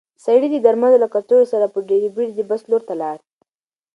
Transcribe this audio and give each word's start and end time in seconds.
سړی 0.23 0.47
د 0.51 0.55
درملو 0.65 0.97
له 1.03 1.07
کڅوړې 1.13 1.45
سره 1.53 1.65
په 1.73 1.79
ډېرې 1.89 2.09
بیړې 2.15 2.33
د 2.35 2.41
بس 2.49 2.61
لور 2.69 2.81
ته 2.87 2.93
لاړ. 3.01 3.17